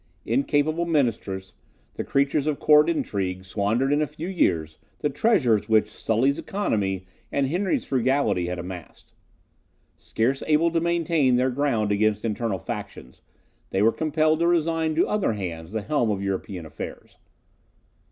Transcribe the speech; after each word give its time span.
Incapable 0.25 0.85
ministers, 0.87 1.53
the 1.93 2.03
creatures 2.03 2.47
of 2.47 2.57
court 2.57 2.89
intrigue, 2.89 3.45
squandered 3.45 3.93
in 3.93 4.01
a 4.01 4.07
few 4.07 4.27
years 4.27 4.79
the 4.97 5.11
treasures 5.11 5.69
which 5.69 5.87
Sully's 5.91 6.39
economy 6.39 7.05
and 7.31 7.45
Henry's 7.45 7.85
frugality 7.85 8.47
had 8.47 8.57
amassed. 8.57 9.13
Scarce 9.97 10.41
able 10.47 10.71
to 10.71 10.81
maintain 10.81 11.35
their 11.35 11.51
ground 11.51 11.91
against 11.91 12.25
internal 12.25 12.57
factions, 12.57 13.21
they 13.69 13.83
were 13.83 13.91
compelled 13.91 14.39
to 14.39 14.47
resign 14.47 14.95
to 14.95 15.07
other 15.07 15.33
hands 15.33 15.71
the 15.71 15.83
helm 15.83 16.09
of 16.09 16.23
European 16.23 16.65
affairs. 16.65 17.19